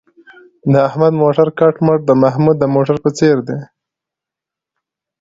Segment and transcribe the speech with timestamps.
[0.71, 3.59] د احمد موټر کټ مټ د محمود د موټر په څېر دی.